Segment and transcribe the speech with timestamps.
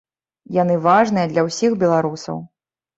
[0.61, 2.45] Яны важныя для ўсіх беларусаў.